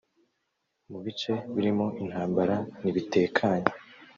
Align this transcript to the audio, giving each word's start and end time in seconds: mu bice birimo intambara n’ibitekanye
mu 0.91 0.99
bice 1.05 1.33
birimo 1.53 1.85
intambara 2.01 2.55
n’ibitekanye 2.81 3.69